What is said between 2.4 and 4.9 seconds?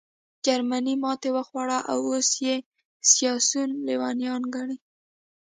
یې سیاسیون لېونیان ګڼې